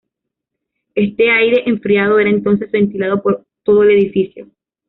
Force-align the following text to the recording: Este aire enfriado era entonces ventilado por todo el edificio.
Este 0.95 1.29
aire 1.29 1.61
enfriado 1.69 2.17
era 2.17 2.31
entonces 2.31 2.71
ventilado 2.71 3.21
por 3.21 3.45
todo 3.63 3.83
el 3.83 3.91
edificio. 3.91 4.47